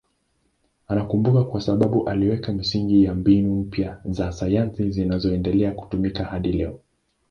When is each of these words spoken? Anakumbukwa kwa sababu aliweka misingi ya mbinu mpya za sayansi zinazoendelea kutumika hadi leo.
Anakumbukwa 0.87 1.47
kwa 1.49 1.61
sababu 1.61 2.09
aliweka 2.09 2.53
misingi 2.53 3.03
ya 3.03 3.15
mbinu 3.15 3.55
mpya 3.55 4.01
za 4.05 4.31
sayansi 4.31 4.91
zinazoendelea 4.91 5.71
kutumika 5.71 6.23
hadi 6.23 6.51
leo. 6.51 6.79